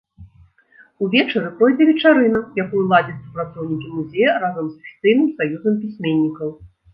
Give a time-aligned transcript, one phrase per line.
[1.07, 6.49] Увечары пройдзе вечарына, якую ладзяць супрацоўнікі музея разам з афіцыйным саюзам пісьменнікаў.